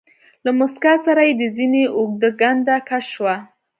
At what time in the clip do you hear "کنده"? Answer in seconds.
2.39-2.75